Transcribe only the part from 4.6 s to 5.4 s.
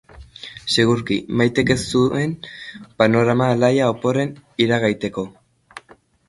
iragaiteko.